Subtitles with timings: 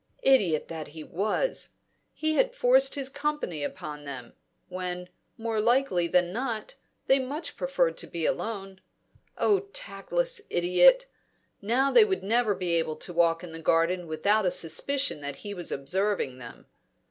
[0.23, 1.69] Idiot that he was!
[2.11, 4.33] He had forced his company upon them,
[4.67, 6.73] when, more likely than not,
[7.05, 8.81] they much preferred to be alone.
[9.37, 11.05] Oh, tactless idiot!
[11.61, 15.35] Now they would never be able to walk in the garden without a suspicion that
[15.45, 16.65] he was observing them.